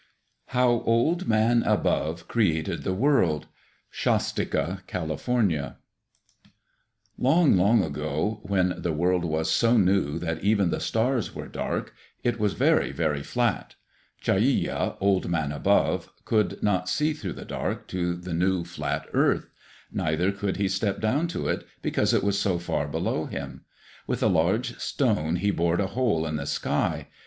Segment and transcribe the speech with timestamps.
[0.47, 3.45] How Old Man Above Created the World
[3.93, 5.75] Shastika (Cal.)
[7.19, 11.93] Long, long ago, when the world was so new that even the stars were dark,
[12.23, 13.75] it was very, very flat.
[14.23, 19.51] Chareya, Old Man Above, could not see through the dark to the new, flat earth.
[19.91, 23.65] Neither could he step down to it because it was so far below him.
[24.07, 27.05] With a large stone he bored a hole in the sky.